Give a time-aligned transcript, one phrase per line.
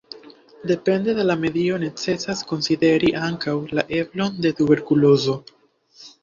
[0.69, 5.37] Depende de la medio necesas konsideri ankaŭ la eblon de tuberkulozo.